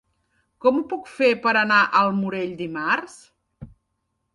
[0.65, 3.23] Com ho puc fer per anar al Morell dimarts?